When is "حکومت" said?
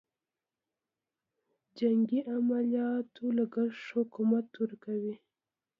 3.95-4.47